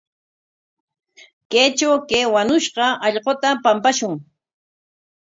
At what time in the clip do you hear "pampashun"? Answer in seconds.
3.63-4.13